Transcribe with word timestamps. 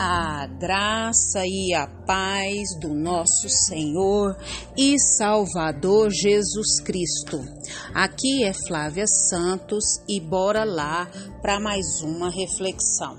A 0.00 0.46
graça 0.46 1.44
e 1.44 1.74
a 1.74 1.88
paz 1.88 2.78
do 2.78 2.94
nosso 2.94 3.48
Senhor 3.48 4.36
e 4.76 4.96
Salvador 4.96 6.10
Jesus 6.10 6.80
Cristo. 6.84 7.44
Aqui 7.92 8.44
é 8.44 8.52
Flávia 8.54 9.08
Santos 9.08 10.00
e 10.06 10.20
bora 10.20 10.62
lá 10.62 11.10
para 11.42 11.58
mais 11.58 12.00
uma 12.00 12.30
reflexão. 12.30 13.18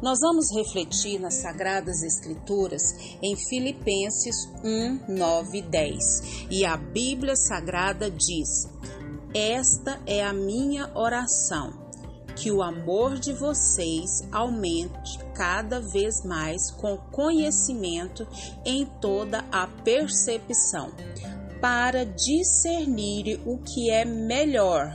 Nós 0.00 0.20
vamos 0.20 0.46
refletir 0.54 1.18
nas 1.18 1.42
Sagradas 1.42 2.04
Escrituras 2.04 2.82
em 3.20 3.34
Filipenses 3.34 4.48
1, 4.62 5.12
9 5.12 5.58
e 5.58 5.62
10. 5.62 6.46
E 6.48 6.64
a 6.64 6.76
Bíblia 6.76 7.34
Sagrada 7.34 8.08
diz: 8.08 8.68
Esta 9.34 10.00
é 10.06 10.24
a 10.24 10.32
minha 10.32 10.88
oração 10.94 11.82
que 12.36 12.50
o 12.50 12.62
amor 12.62 13.18
de 13.18 13.32
vocês 13.32 14.22
aumente 14.30 15.18
cada 15.34 15.80
vez 15.80 16.24
mais 16.24 16.70
com 16.70 16.96
conhecimento 16.96 18.26
em 18.64 18.86
toda 19.00 19.44
a 19.50 19.66
percepção, 19.66 20.90
para 21.60 22.04
discernir 22.04 23.40
o 23.46 23.58
que 23.58 23.90
é 23.90 24.04
melhor, 24.04 24.86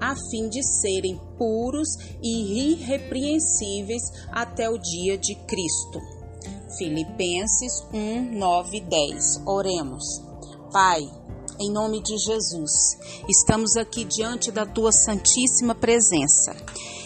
a 0.00 0.14
fim 0.30 0.48
de 0.48 0.62
serem 0.62 1.20
puros 1.36 1.88
e 2.22 2.72
irrepreensíveis 2.72 4.02
até 4.30 4.68
o 4.68 4.78
dia 4.78 5.18
de 5.18 5.34
Cristo. 5.34 6.00
Filipenses 6.78 7.84
1, 7.92 8.38
9 8.38 8.76
e 8.76 8.80
10. 8.80 9.42
Oremos. 9.46 10.04
Pai, 10.72 11.02
em 11.60 11.70
nome 11.70 12.02
de 12.02 12.16
Jesus. 12.16 12.96
Estamos 13.28 13.76
aqui 13.76 14.04
diante 14.04 14.50
da 14.50 14.64
tua 14.64 14.92
santíssima 14.92 15.74
presença 15.74 16.56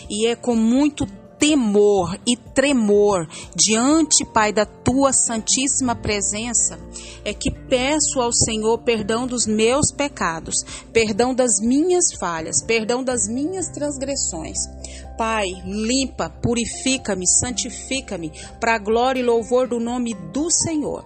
e 0.09 0.27
é 0.27 0.37
com 0.37 0.55
muito 0.55 1.07
temor 1.39 2.17
e 2.27 2.37
tremor 2.55 3.29
diante, 3.55 4.25
Pai, 4.25 4.53
da 4.53 4.65
tua 4.65 5.13
santíssima 5.13 5.95
presença, 5.95 6.79
é 7.25 7.35
que 7.35 7.51
peço 7.51 8.21
ao 8.21 8.33
Senhor 8.33 8.79
perdão 8.79 9.27
dos 9.27 9.47
meus 9.47 9.91
pecados, 9.91 10.55
perdão 10.93 11.35
das 11.35 11.61
minhas 11.61 12.13
falhas, 12.19 12.63
perdão 12.63 13.03
das 13.03 13.29
minhas 13.29 13.69
transgressões. 13.69 14.59
Pai, 15.19 15.49
limpa, 15.67 16.31
purifica-me, 16.31 17.27
santifica-me 17.27 18.33
para 18.61 18.77
a 18.77 18.79
glória 18.79 19.21
e 19.21 19.25
louvor 19.25 19.69
do 19.69 19.81
nome 19.81 20.15
do 20.33 20.51
Senhor. 20.51 21.05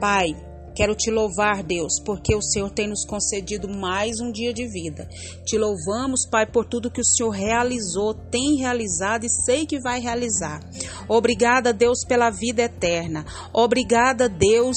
Pai, 0.00 0.36
Quero 0.74 0.94
te 0.94 1.10
louvar, 1.10 1.62
Deus, 1.62 2.00
porque 2.04 2.34
o 2.34 2.42
Senhor 2.42 2.70
tem 2.70 2.88
nos 2.88 3.04
concedido 3.04 3.68
mais 3.68 4.20
um 4.20 4.32
dia 4.32 4.54
de 4.54 4.66
vida. 4.66 5.06
Te 5.44 5.58
louvamos, 5.58 6.26
Pai, 6.30 6.46
por 6.46 6.64
tudo 6.64 6.90
que 6.90 7.00
o 7.00 7.04
Senhor 7.04 7.30
realizou, 7.30 8.14
tem 8.14 8.56
realizado 8.56 9.24
e 9.24 9.30
sei 9.30 9.66
que 9.66 9.80
vai 9.80 10.00
realizar. 10.00 10.60
Obrigada, 11.08 11.72
Deus, 11.72 12.04
pela 12.06 12.30
vida 12.30 12.62
eterna. 12.62 13.24
Obrigada, 13.52 14.28
Deus, 14.28 14.76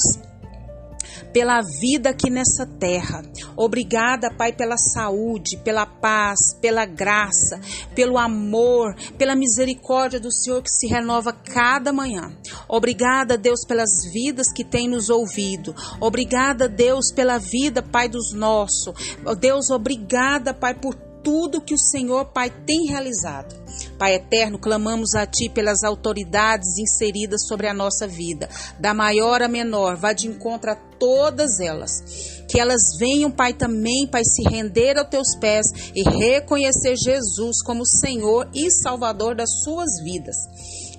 pela 1.36 1.60
vida 1.60 2.08
aqui 2.08 2.30
nessa 2.30 2.64
terra. 2.64 3.22
Obrigada, 3.54 4.32
Pai, 4.32 4.54
pela 4.54 4.78
saúde, 4.78 5.58
pela 5.58 5.84
paz, 5.84 6.54
pela 6.62 6.86
graça, 6.86 7.60
pelo 7.94 8.16
amor, 8.16 8.96
pela 9.18 9.36
misericórdia 9.36 10.18
do 10.18 10.32
Senhor 10.32 10.62
que 10.62 10.70
se 10.70 10.86
renova 10.86 11.34
cada 11.34 11.92
manhã. 11.92 12.34
Obrigada, 12.66 13.36
Deus, 13.36 13.66
pelas 13.66 14.10
vidas 14.10 14.50
que 14.50 14.64
tem 14.64 14.88
nos 14.88 15.10
ouvido. 15.10 15.74
Obrigada, 16.00 16.70
Deus, 16.70 17.12
pela 17.12 17.36
vida, 17.36 17.82
Pai 17.82 18.08
dos 18.08 18.32
nossos. 18.32 18.94
Deus, 19.38 19.68
obrigada, 19.68 20.54
Pai, 20.54 20.72
por 20.72 20.94
tudo 21.26 21.60
que 21.60 21.74
o 21.74 21.78
Senhor, 21.78 22.26
Pai, 22.26 22.48
tem 22.64 22.86
realizado. 22.86 23.52
Pai 23.98 24.14
eterno, 24.14 24.60
clamamos 24.60 25.16
a 25.16 25.26
Ti 25.26 25.48
pelas 25.48 25.82
autoridades 25.82 26.78
inseridas 26.78 27.48
sobre 27.48 27.66
a 27.66 27.74
nossa 27.74 28.06
vida, 28.06 28.48
da 28.78 28.94
maior 28.94 29.42
a 29.42 29.48
menor, 29.48 29.96
vá 29.96 30.12
de 30.12 30.28
encontro 30.28 30.70
a 30.70 30.76
todas 30.76 31.58
elas. 31.58 32.44
Que 32.48 32.60
elas 32.60 32.96
venham, 32.96 33.28
Pai, 33.28 33.52
também, 33.52 34.06
Pai, 34.06 34.22
se 34.24 34.48
render 34.48 34.96
aos 34.96 35.08
Teus 35.08 35.36
pés 35.40 35.66
e 35.96 36.04
reconhecer 36.04 36.94
Jesus 36.96 37.60
como 37.64 37.84
Senhor 37.84 38.48
e 38.54 38.70
Salvador 38.70 39.34
das 39.34 39.50
suas 39.64 40.00
vidas. 40.04 40.36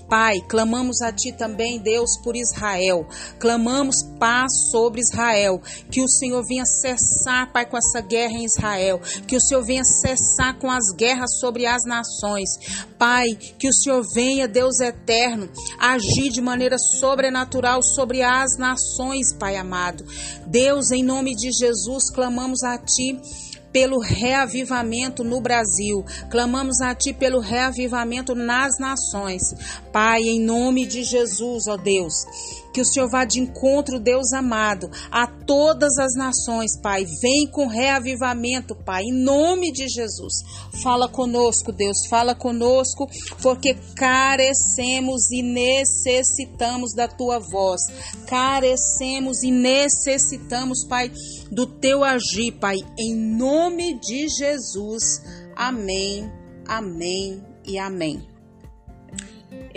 Pai, 0.10 0.40
clamamos 0.48 1.02
a 1.02 1.12
Ti 1.12 1.34
também, 1.34 1.80
Deus, 1.80 2.18
por 2.24 2.36
Israel. 2.36 3.06
Clamamos 3.40 4.04
paz 4.18 4.70
sobre 4.72 5.02
Israel. 5.02 5.62
Que 5.92 6.02
o 6.02 6.08
Senhor 6.08 6.44
venha 6.48 6.66
cessar, 6.66 7.52
Pai, 7.52 7.66
com 7.66 7.78
essa 7.78 8.00
guerra 8.00 8.34
em 8.34 8.46
Israel. 8.46 9.02
Que 9.28 9.36
o 9.36 9.42
Senhor 9.42 9.64
venha 9.64 9.84
cessar 9.84 10.58
com 10.60 10.72
as 10.72 10.96
guerras 10.96 11.38
sobre 11.40 11.66
as 11.66 11.84
nações. 11.86 12.50
Pai, 12.98 13.36
que 13.36 13.68
o 13.68 13.74
Senhor 13.74 14.02
venha, 14.14 14.48
Deus 14.48 14.80
eterno, 14.80 15.50
agir 15.78 16.30
de 16.32 16.42
maneira 16.42 16.78
sobrenatural 16.78 17.82
sobre 17.84 18.24
as 18.24 18.58
nações, 18.58 19.34
Pai 19.34 19.58
amado. 19.58 20.06
Deus, 20.46 20.92
em 20.92 21.04
nome 21.04 21.36
de 21.36 21.52
Jesus, 21.52 22.10
clamamos 22.10 22.64
a 22.64 22.78
Ti 22.78 23.20
pelo 23.72 24.00
reavivamento 24.00 25.24
no 25.24 25.40
Brasil. 25.40 26.04
Clamamos 26.32 26.82
a 26.82 26.96
Ti 26.96 27.14
pelo 27.14 27.40
reavivamento 27.40 28.34
nas 28.34 28.80
nações. 28.80 29.44
Pai, 29.98 30.22
em 30.22 30.40
nome 30.40 30.86
de 30.86 31.02
Jesus, 31.02 31.66
ó 31.66 31.76
Deus, 31.76 32.14
que 32.72 32.82
o 32.82 32.86
Senhor 32.86 33.10
vá 33.10 33.26
de 33.26 33.40
encontro, 33.40 34.00
Deus 34.00 34.32
amado, 34.32 34.92
a 35.10 35.26
todas 35.26 35.98
as 35.98 36.14
nações, 36.14 36.80
Pai. 36.80 37.04
Vem 37.20 37.48
com 37.48 37.66
reavivamento, 37.66 38.76
Pai, 38.76 39.02
em 39.02 39.24
nome 39.24 39.72
de 39.72 39.88
Jesus. 39.88 40.44
Fala 40.84 41.10
conosco, 41.10 41.72
Deus, 41.72 42.06
fala 42.08 42.36
conosco, 42.36 43.10
porque 43.42 43.74
carecemos 43.96 45.32
e 45.32 45.42
necessitamos 45.42 46.94
da 46.94 47.08
tua 47.08 47.40
voz. 47.40 47.82
Carecemos 48.28 49.42
e 49.42 49.50
necessitamos, 49.50 50.86
Pai, 50.86 51.12
do 51.52 51.66
teu 51.66 52.04
agir, 52.04 52.52
Pai, 52.60 52.78
em 53.00 53.16
nome 53.16 54.00
de 54.00 54.28
Jesus. 54.30 55.24
Amém, 55.56 56.32
amém 56.68 57.44
e 57.66 57.80
amém. 57.80 58.37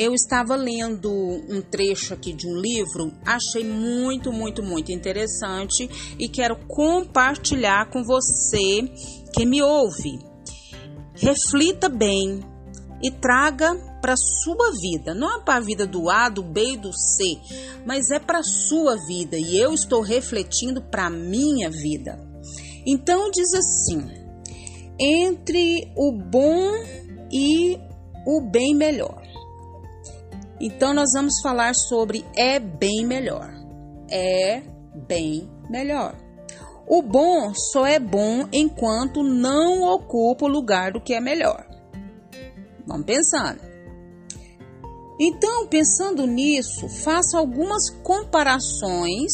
Eu 0.02 0.14
estava 0.14 0.56
lendo 0.56 1.12
um 1.12 1.60
trecho 1.60 2.14
aqui 2.14 2.32
de 2.32 2.48
um 2.48 2.56
livro, 2.56 3.12
achei 3.22 3.62
muito, 3.62 4.32
muito, 4.32 4.62
muito 4.62 4.90
interessante 4.90 6.16
e 6.18 6.26
quero 6.26 6.56
compartilhar 6.66 7.90
com 7.90 8.02
você 8.02 8.90
que 9.34 9.44
me 9.44 9.60
ouve. 9.60 10.18
Reflita 11.12 11.90
bem 11.90 12.40
e 13.02 13.10
traga 13.10 13.74
para 14.00 14.16
sua 14.16 14.72
vida, 14.80 15.12
não 15.12 15.38
é 15.38 15.44
para 15.44 15.56
a 15.58 15.60
vida 15.60 15.86
do 15.86 16.08
A, 16.08 16.30
do 16.30 16.42
B 16.42 16.72
e 16.72 16.76
do 16.78 16.94
C, 16.94 17.38
mas 17.84 18.10
é 18.10 18.18
para 18.18 18.42
sua 18.42 18.96
vida 19.06 19.36
e 19.36 19.54
eu 19.54 19.74
estou 19.74 20.00
refletindo 20.00 20.80
para 20.80 21.10
minha 21.10 21.68
vida. 21.68 22.18
Então 22.86 23.30
diz 23.30 23.52
assim: 23.52 24.00
entre 24.98 25.92
o 25.94 26.10
bom 26.10 26.70
e 27.30 27.78
o 28.26 28.40
bem 28.50 28.74
melhor. 28.74 29.19
Então 30.60 30.92
nós 30.92 31.10
vamos 31.14 31.40
falar 31.40 31.74
sobre 31.74 32.24
é 32.36 32.58
bem 32.58 33.06
melhor. 33.06 33.50
É 34.10 34.62
bem 35.08 35.50
melhor. 35.70 36.14
O 36.86 37.02
bom 37.02 37.54
só 37.54 37.86
é 37.86 37.98
bom 37.98 38.46
enquanto 38.52 39.22
não 39.22 39.82
ocupa 39.82 40.44
o 40.44 40.48
lugar 40.48 40.92
do 40.92 41.00
que 41.00 41.14
é 41.14 41.20
melhor. 41.20 41.64
Vamos 42.86 43.06
pensando. 43.06 43.60
Então, 45.20 45.66
pensando 45.66 46.26
nisso, 46.26 46.88
faça 46.88 47.38
algumas 47.38 47.90
comparações, 48.02 49.32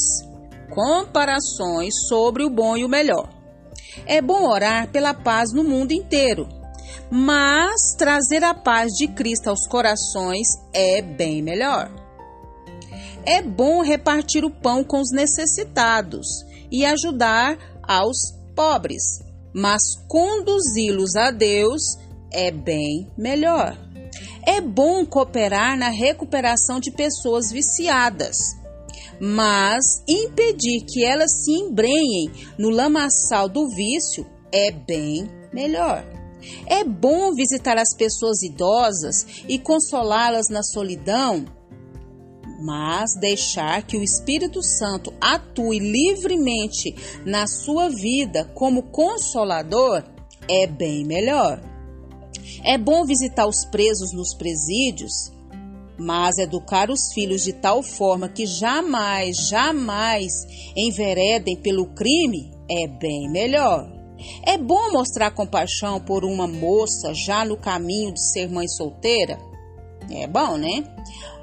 comparações 0.74 1.94
sobre 2.08 2.44
o 2.44 2.50
bom 2.50 2.76
e 2.76 2.84
o 2.84 2.88
melhor. 2.88 3.28
É 4.04 4.20
bom 4.20 4.48
orar 4.48 4.90
pela 4.90 5.14
paz 5.14 5.52
no 5.52 5.64
mundo 5.64 5.92
inteiro, 5.92 6.48
mas 7.10 7.94
trazer 7.96 8.42
a 8.44 8.54
paz 8.54 8.92
de 8.92 9.08
Cristo 9.08 9.48
aos 9.48 9.66
corações 9.66 10.46
é 10.72 11.00
bem 11.02 11.42
melhor. 11.42 11.90
É 13.24 13.42
bom 13.42 13.82
repartir 13.82 14.44
o 14.44 14.50
pão 14.50 14.84
com 14.84 15.00
os 15.00 15.10
necessitados 15.10 16.26
e 16.70 16.84
ajudar 16.84 17.58
aos 17.82 18.32
pobres, 18.54 19.02
mas 19.54 19.82
conduzi-los 20.08 21.16
a 21.16 21.30
Deus 21.30 21.98
é 22.32 22.50
bem 22.50 23.10
melhor. 23.16 23.76
É 24.46 24.60
bom 24.60 25.04
cooperar 25.04 25.76
na 25.76 25.88
recuperação 25.88 26.78
de 26.78 26.92
pessoas 26.92 27.50
viciadas, 27.50 28.36
mas 29.20 30.04
impedir 30.06 30.84
que 30.84 31.04
elas 31.04 31.44
se 31.44 31.50
embrenhem 31.50 32.30
no 32.56 32.70
lamaçal 32.70 33.48
do 33.48 33.68
vício 33.68 34.24
é 34.52 34.70
bem 34.70 35.28
melhor. 35.52 36.04
É 36.66 36.84
bom 36.84 37.34
visitar 37.34 37.76
as 37.78 37.94
pessoas 37.96 38.42
idosas 38.42 39.44
e 39.48 39.58
consolá-las 39.58 40.48
na 40.48 40.62
solidão, 40.62 41.44
mas 42.60 43.14
deixar 43.20 43.82
que 43.82 43.96
o 43.96 44.02
Espírito 44.02 44.62
Santo 44.62 45.12
atue 45.20 45.78
livremente 45.78 46.94
na 47.24 47.46
sua 47.46 47.88
vida 47.88 48.44
como 48.54 48.84
consolador 48.84 50.02
é 50.48 50.66
bem 50.66 51.04
melhor. 51.04 51.60
É 52.64 52.78
bom 52.78 53.04
visitar 53.04 53.46
os 53.46 53.64
presos 53.66 54.12
nos 54.12 54.34
presídios, 54.34 55.32
Mas 55.98 56.36
educar 56.36 56.90
os 56.90 57.10
filhos 57.14 57.42
de 57.42 57.54
tal 57.54 57.82
forma 57.82 58.28
que 58.28 58.44
jamais, 58.44 59.48
jamais 59.48 60.32
enveredem 60.76 61.56
pelo 61.56 61.86
crime 61.94 62.50
é 62.70 62.86
bem 62.86 63.30
melhor. 63.30 63.95
É 64.42 64.56
bom 64.56 64.92
mostrar 64.92 65.30
compaixão 65.30 66.00
por 66.00 66.24
uma 66.24 66.46
moça 66.46 67.12
já 67.14 67.44
no 67.44 67.56
caminho 67.56 68.12
de 68.12 68.32
ser 68.32 68.48
mãe 68.48 68.66
solteira? 68.68 69.38
É 70.10 70.26
bom, 70.26 70.56
né? 70.56 70.84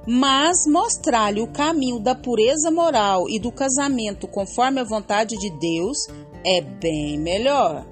Mas 0.05 0.65
mostrar-lhe 0.67 1.41
o 1.41 1.47
caminho 1.47 1.99
da 1.99 2.15
pureza 2.15 2.69
moral 2.71 3.29
e 3.29 3.39
do 3.39 3.51
casamento 3.51 4.27
conforme 4.27 4.81
a 4.81 4.83
vontade 4.83 5.37
de 5.37 5.49
Deus 5.49 5.97
é 6.45 6.61
bem 6.61 7.17
melhor. 7.17 7.85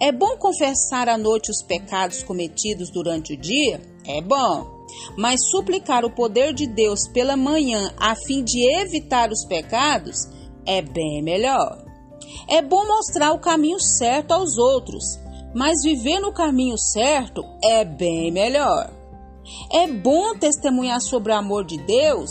É 0.00 0.10
bom 0.10 0.36
confessar 0.36 1.08
à 1.08 1.18
noite 1.18 1.50
os 1.50 1.62
pecados 1.62 2.22
cometidos 2.22 2.90
durante 2.90 3.34
o 3.34 3.36
dia? 3.36 3.80
É 4.06 4.20
bom. 4.20 4.84
Mas 5.16 5.48
suplicar 5.50 6.04
o 6.04 6.10
poder 6.10 6.52
de 6.52 6.66
Deus 6.66 7.08
pela 7.08 7.36
manhã 7.36 7.92
a 7.98 8.14
fim 8.14 8.42
de 8.42 8.60
evitar 8.80 9.30
os 9.30 9.44
pecados 9.44 10.28
é 10.66 10.80
bem 10.82 11.22
melhor. 11.22 11.83
É 12.48 12.62
bom 12.62 12.86
mostrar 12.86 13.32
o 13.32 13.40
caminho 13.40 13.80
certo 13.80 14.32
aos 14.32 14.58
outros, 14.58 15.18
mas 15.54 15.82
viver 15.82 16.20
no 16.20 16.32
caminho 16.32 16.76
certo 16.78 17.44
é 17.62 17.84
bem 17.84 18.30
melhor. 18.32 18.90
É 19.72 19.86
bom 19.86 20.36
testemunhar 20.36 21.00
sobre 21.00 21.32
o 21.32 21.36
amor 21.36 21.64
de 21.64 21.76
Deus 21.78 22.30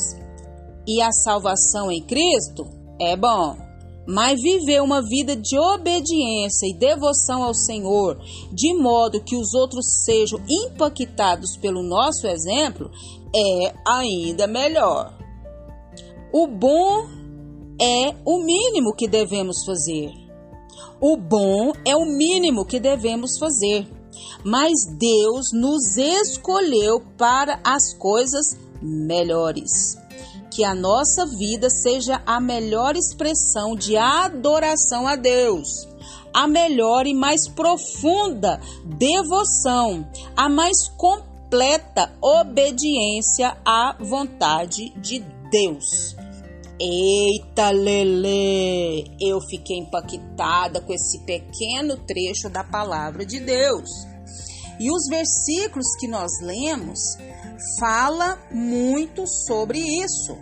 e 0.88 1.01
a 1.01 1.11
salvação 1.11 1.91
em 1.91 2.01
Cristo? 2.01 2.67
É 3.00 3.15
bom. 3.15 3.57
Mas 4.05 4.41
viver 4.41 4.81
uma 4.81 5.01
vida 5.01 5.35
de 5.35 5.57
obediência 5.57 6.67
e 6.67 6.77
devoção 6.77 7.41
ao 7.41 7.53
Senhor, 7.53 8.19
de 8.51 8.73
modo 8.73 9.23
que 9.23 9.35
os 9.35 9.53
outros 9.53 10.03
sejam 10.03 10.39
impactados 10.49 11.56
pelo 11.56 11.81
nosso 11.81 12.27
exemplo, 12.27 12.91
é 13.33 13.73
ainda 13.88 14.45
melhor. 14.45 15.13
O 16.33 16.47
bom 16.47 17.07
é 17.79 18.15
o 18.25 18.43
mínimo 18.43 18.95
que 18.95 19.07
devemos 19.07 19.63
fazer. 19.65 20.11
O 20.99 21.17
bom 21.17 21.73
é 21.85 21.95
o 21.95 22.05
mínimo 22.05 22.65
que 22.65 22.79
devemos 22.79 23.37
fazer. 23.37 23.87
Mas 24.43 24.85
Deus 24.97 25.51
nos 25.53 25.97
escolheu 25.97 27.01
para 27.17 27.59
as 27.63 27.93
coisas 27.93 28.57
melhores 28.81 29.97
que 30.53 30.63
a 30.63 30.75
nossa 30.75 31.25
vida 31.25 31.69
seja 31.69 32.21
a 32.25 32.39
melhor 32.39 32.95
expressão 32.95 33.75
de 33.75 33.97
adoração 33.97 35.07
a 35.07 35.15
Deus, 35.15 35.87
a 36.31 36.47
melhor 36.47 37.07
e 37.07 37.13
mais 37.13 37.47
profunda 37.47 38.59
devoção, 38.85 40.07
a 40.37 40.47
mais 40.47 40.87
completa 40.89 42.13
obediência 42.21 43.57
à 43.65 43.95
vontade 43.99 44.93
de 45.01 45.19
Deus. 45.49 46.15
Eita, 46.85 47.69
Lele! 47.69 49.09
Eu 49.18 49.39
fiquei 49.39 49.77
impactada 49.77 50.81
com 50.81 50.91
esse 50.91 51.18
pequeno 51.19 51.95
trecho 52.06 52.50
da 52.50 52.62
palavra 52.62 53.25
de 53.25 53.39
Deus. 53.39 53.89
E 54.77 54.91
os 54.91 55.07
versículos 55.07 55.95
que 55.97 56.09
nós 56.09 56.30
lemos 56.41 57.00
fala 57.80 58.38
muito 58.51 59.25
sobre 59.25 59.80
isso. 59.80 60.38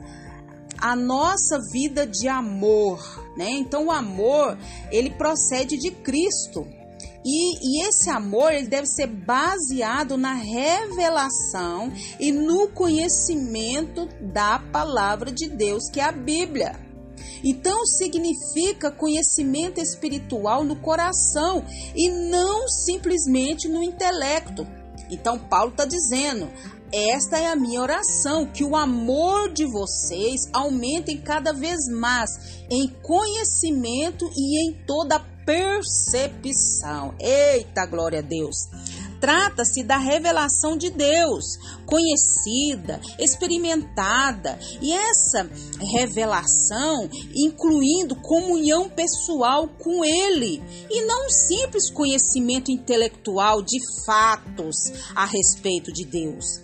A 0.80 0.96
nossa 0.96 1.60
vida 1.72 2.08
de 2.08 2.28
amor, 2.28 3.00
né? 3.38 3.52
Então 3.52 3.86
o 3.86 3.92
amor, 3.92 4.58
ele 4.90 5.12
procede 5.12 5.78
de 5.78 5.92
Cristo. 5.92 6.66
E, 7.24 7.58
e, 7.62 7.88
esse 7.88 8.10
amor 8.10 8.52
ele 8.52 8.68
deve 8.68 8.88
ser 8.88 9.08
baseado 9.08 10.18
na 10.18 10.34
revelação 10.34 11.92
e 12.20 12.32
no 12.32 12.68
conhecimento 12.70 14.08
da 14.20 14.58
palavra 14.58 15.32
de 15.32 15.48
Deus, 15.48 15.90
que 15.90 16.00
é 16.00 16.04
a 16.04 16.12
Bíblia. 16.12 16.80
Então 17.44 17.86
significa 17.86 18.92
conhecimento 18.92 19.80
espiritual 19.80 20.64
no 20.64 20.76
coração 20.76 21.64
e 21.96 22.10
não 22.10 22.68
simplesmente 22.68 23.68
no 23.68 23.84
intelecto. 23.84 24.66
Então 25.10 25.38
Paulo 25.38 25.72
está 25.72 25.86
dizendo: 25.86 26.50
esta 26.94 27.40
é 27.40 27.48
a 27.48 27.56
minha 27.56 27.82
oração, 27.82 28.46
que 28.46 28.66
o 28.66 28.76
amor 28.76 29.52
de 29.54 29.66
vocês 29.66 30.42
aumente 30.52 31.18
cada 31.18 31.54
vez 31.54 31.88
mais 31.88 32.30
em 32.70 32.88
conhecimento 33.02 34.30
e 34.36 34.68
em 34.68 34.74
toda 34.86 35.31
percepção. 35.46 37.14
Eita, 37.20 37.86
glória 37.86 38.20
a 38.20 38.22
Deus! 38.22 38.70
Trata-se 39.22 39.84
da 39.84 39.98
revelação 39.98 40.76
de 40.76 40.90
Deus, 40.90 41.46
conhecida, 41.86 43.00
experimentada, 43.20 44.58
e 44.82 44.92
essa 44.92 45.48
revelação 45.80 47.08
incluindo 47.36 48.16
comunhão 48.16 48.90
pessoal 48.90 49.68
com 49.68 50.04
Ele, 50.04 50.60
e 50.90 51.06
não 51.06 51.28
um 51.28 51.30
simples 51.30 51.92
conhecimento 51.92 52.72
intelectual 52.72 53.62
de 53.62 53.78
fatos 54.04 54.92
a 55.16 55.26
respeito 55.26 55.94
de 55.94 56.04
Deus. 56.04 56.60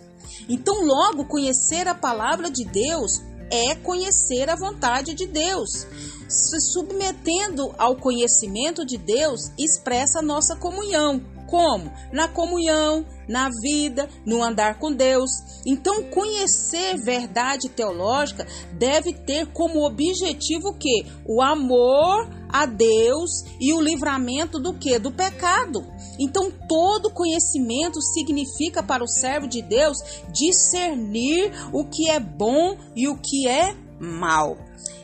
Então, 0.50 0.83
logo, 0.83 1.25
conhecer 1.25 1.88
a 1.88 1.94
palavra 1.94 2.50
de 2.50 2.65
Deus 2.65 3.21
é 3.51 3.75
conhecer 3.75 4.49
a 4.49 4.55
vontade 4.55 5.13
de 5.13 5.27
Deus. 5.27 5.88
Se 6.27 6.59
submetendo 6.59 7.73
ao 7.77 7.95
conhecimento 7.95 8.85
de 8.85 8.97
Deus, 8.97 9.51
expressa 9.57 10.21
nossa 10.21 10.55
comunhão. 10.55 11.21
Como? 11.47 11.89
Na 12.11 12.27
comunhão, 12.27 13.05
na 13.27 13.49
vida, 13.61 14.09
no 14.25 14.44
andar 14.44 14.77
com 14.77 14.91
Deus. 14.91 15.31
Então, 15.65 16.03
conhecer 16.03 16.97
verdade 16.97 17.69
teológica 17.69 18.45
deve 18.73 19.13
ter 19.13 19.47
como 19.47 19.85
objetivo 19.85 20.69
o 20.69 20.77
quê? 20.77 21.05
O 21.25 21.41
amor 21.41 22.27
a 22.49 22.65
Deus 22.65 23.44
e 23.59 23.73
o 23.73 23.81
livramento 23.81 24.59
do 24.59 24.73
que? 24.73 24.97
Do 24.99 25.11
pecado. 25.11 25.85
Então, 26.19 26.51
todo 26.67 27.13
conhecimento 27.13 28.01
significa 28.01 28.81
para 28.81 29.03
o 29.03 29.07
servo 29.07 29.47
de 29.47 29.61
Deus 29.61 29.97
discernir 30.31 31.51
o 31.71 31.85
que 31.85 32.09
é 32.09 32.19
bom 32.19 32.77
e 32.95 33.07
o 33.07 33.17
que 33.17 33.47
é 33.47 33.75
mal. 33.99 34.57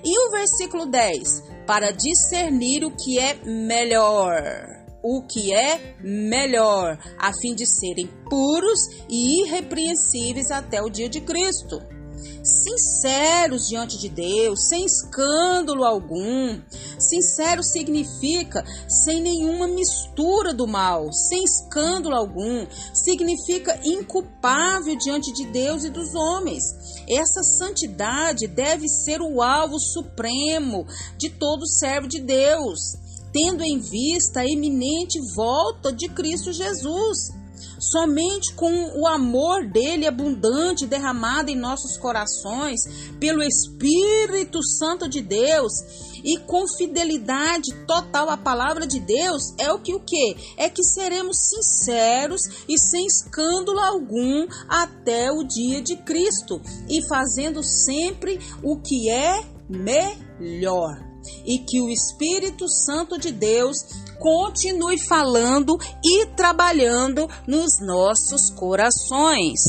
E 0.04 0.28
o 0.28 0.32
versículo 0.32 0.86
10? 0.86 1.44
Para 1.66 1.92
discernir 1.92 2.84
o 2.84 2.92
que 2.92 3.20
é 3.20 3.36
melhor 3.46 4.74
o 5.06 5.22
que 5.22 5.54
é 5.54 5.98
melhor, 6.02 6.98
a 7.20 7.34
fim 7.34 7.54
de 7.54 7.68
serem 7.68 8.08
puros 8.30 8.80
e 9.10 9.42
irrepreensíveis 9.42 10.50
até 10.50 10.82
o 10.82 10.90
dia 10.90 11.10
de 11.10 11.20
Cristo 11.20 11.82
sinceros 12.44 13.68
diante 13.68 13.98
de 13.98 14.10
Deus, 14.10 14.68
sem 14.68 14.86
escândalo 14.86 15.84
algum. 15.84 16.60
Sincero 17.10 17.64
significa 17.64 18.64
sem 18.88 19.22
nenhuma 19.22 19.68
mistura 19.68 20.54
do 20.54 20.68
mal, 20.68 21.12
sem 21.12 21.44
escândalo 21.44 22.16
algum. 22.16 22.66
Significa 22.94 23.80
inculpável 23.84 24.96
diante 24.98 25.32
de 25.34 25.46
Deus 25.48 25.84
e 25.84 25.90
dos 25.90 26.16
homens. 26.16 26.64
Essa 27.10 27.44
santidade 27.44 28.48
deve 28.48 28.88
ser 28.88 29.22
o 29.22 29.42
alvo 29.42 29.80
supremo 29.80 30.86
de 31.18 31.30
todo 31.30 31.68
servo 31.68 32.08
de 32.08 32.20
Deus, 32.20 32.80
tendo 33.32 33.64
em 33.64 33.80
vista 33.80 34.42
a 34.42 34.48
iminente 34.48 35.20
volta 35.36 35.92
de 35.92 36.08
Cristo 36.10 36.52
Jesus. 36.52 37.43
Somente 37.80 38.54
com 38.54 39.00
o 39.00 39.08
amor 39.08 39.68
dele 39.68 40.08
abundante 40.08 40.86
derramado 40.86 41.50
em 41.50 41.56
nossos 41.56 41.98
corações 41.98 42.82
pelo 43.20 43.44
Espírito 43.44 44.64
Santo 44.64 45.08
de 45.08 45.22
Deus 45.22 45.74
e 46.24 46.38
com 46.38 46.66
fidelidade 46.78 47.74
total 47.86 48.30
à 48.30 48.38
palavra 48.38 48.88
de 48.88 49.00
Deus 49.00 49.54
é 49.58 49.72
o 49.72 49.80
que 49.80 49.94
o 49.94 50.00
que 50.00 50.36
é 50.58 50.70
que 50.70 50.84
seremos 50.84 51.38
sinceros 51.50 52.42
e 52.68 52.80
sem 52.80 53.06
escândalo 53.06 53.80
algum 53.80 54.48
até 54.70 55.32
o 55.32 55.44
dia 55.44 55.82
de 55.82 55.98
Cristo 55.98 56.62
e 56.90 57.02
fazendo 57.08 57.62
sempre 57.62 58.40
o 58.64 58.78
que 58.78 59.10
é 59.10 59.44
melhor. 59.70 61.14
E 61.46 61.60
que 61.60 61.80
o 61.80 61.90
Espírito 61.90 62.68
Santo 62.68 63.18
de 63.18 63.32
Deus 63.32 63.78
continue 64.24 64.98
falando 64.98 65.78
e 66.02 66.26
trabalhando 66.28 67.30
nos 67.46 67.82
nossos 67.82 68.50
corações. 68.52 69.60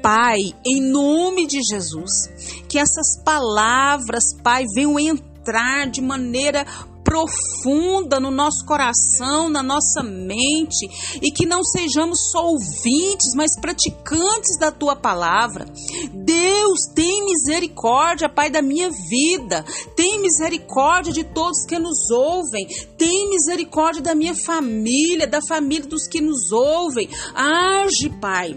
Pai, 0.00 0.54
em 0.64 0.80
nome 0.80 1.44
de 1.44 1.60
Jesus, 1.60 2.30
que 2.68 2.78
essas 2.78 3.20
palavras, 3.24 4.32
Pai, 4.44 4.62
venham 4.72 4.96
entrar 4.96 5.90
de 5.90 6.00
maneira 6.00 6.64
profunda 7.06 8.18
no 8.18 8.32
nosso 8.32 8.66
coração, 8.66 9.48
na 9.48 9.62
nossa 9.62 10.02
mente, 10.02 10.90
e 11.22 11.30
que 11.30 11.46
não 11.46 11.62
sejamos 11.62 12.32
só 12.32 12.44
ouvintes, 12.44 13.32
mas 13.36 13.58
praticantes 13.60 14.58
da 14.58 14.72
tua 14.72 14.96
palavra. 14.96 15.66
Deus, 16.12 16.80
tem 16.94 17.24
misericórdia, 17.24 18.28
Pai, 18.28 18.50
da 18.50 18.60
minha 18.60 18.90
vida, 19.08 19.64
tem 19.94 20.20
misericórdia 20.20 21.12
de 21.12 21.22
todos 21.22 21.64
que 21.64 21.78
nos 21.78 22.10
ouvem, 22.10 22.66
tem 22.98 23.30
misericórdia 23.30 24.02
da 24.02 24.14
minha 24.14 24.34
família, 24.34 25.28
da 25.28 25.40
família 25.40 25.86
dos 25.88 26.08
que 26.08 26.20
nos 26.20 26.50
ouvem. 26.50 27.08
Age, 27.34 28.10
Pai 28.20 28.56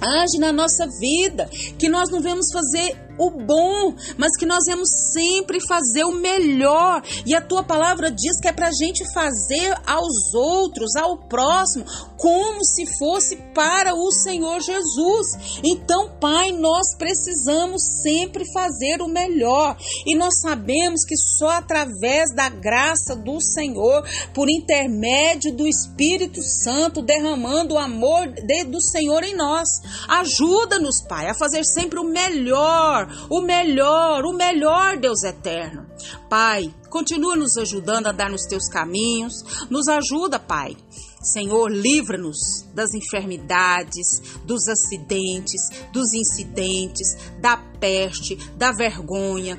age 0.00 0.38
na 0.38 0.52
nossa 0.52 0.86
vida, 0.98 1.48
que 1.78 1.88
nós 1.88 2.10
não 2.10 2.20
vamos 2.20 2.52
fazer 2.52 3.03
o 3.18 3.30
bom, 3.30 3.94
mas 4.16 4.36
que 4.36 4.46
nós 4.46 4.64
vamos 4.66 4.88
sempre 5.12 5.58
fazer 5.66 6.04
o 6.04 6.12
melhor. 6.12 7.02
E 7.26 7.34
a 7.34 7.40
tua 7.40 7.62
palavra 7.62 8.10
diz 8.10 8.40
que 8.40 8.48
é 8.48 8.52
para 8.52 8.68
a 8.68 8.72
gente 8.72 9.04
fazer 9.12 9.74
aos 9.86 10.34
outros, 10.34 10.96
ao 10.96 11.16
próximo, 11.16 11.84
como 12.16 12.64
se 12.64 12.84
fosse 12.98 13.36
para 13.54 13.94
o 13.94 14.10
Senhor 14.10 14.60
Jesus. 14.60 15.60
Então, 15.62 16.10
Pai, 16.20 16.52
nós 16.52 16.94
precisamos 16.96 17.82
sempre 18.02 18.44
fazer 18.52 19.00
o 19.00 19.08
melhor. 19.08 19.76
E 20.06 20.16
nós 20.16 20.40
sabemos 20.40 21.04
que 21.04 21.16
só 21.16 21.50
através 21.50 22.34
da 22.34 22.48
graça 22.48 23.14
do 23.14 23.40
Senhor, 23.40 24.04
por 24.32 24.48
intermédio 24.48 25.54
do 25.54 25.66
Espírito 25.66 26.42
Santo, 26.42 27.02
derramando 27.02 27.74
o 27.74 27.78
amor 27.78 28.28
do 28.66 28.80
Senhor 28.80 29.22
em 29.22 29.36
nós. 29.36 29.68
Ajuda-nos, 30.08 31.02
Pai, 31.02 31.28
a 31.28 31.34
fazer 31.34 31.64
sempre 31.64 31.98
o 31.98 32.04
melhor 32.04 33.03
o 33.30 33.40
melhor, 33.40 34.24
o 34.24 34.32
melhor, 34.32 34.96
Deus 34.98 35.22
eterno. 35.22 35.86
Pai, 36.28 36.74
continua 36.90 37.36
nos 37.36 37.56
ajudando 37.56 38.06
a 38.06 38.12
dar 38.12 38.30
nos 38.30 38.46
teus 38.46 38.68
caminhos, 38.68 39.66
nos 39.70 39.88
ajuda, 39.88 40.38
Pai. 40.38 40.76
Senhor, 41.22 41.70
livra-nos 41.70 42.66
das 42.74 42.92
enfermidades, 42.92 44.20
dos 44.44 44.68
acidentes, 44.68 45.70
dos 45.90 46.12
incidentes, 46.12 47.16
da 47.40 47.56
peste, 47.56 48.36
da 48.56 48.72
vergonha, 48.72 49.58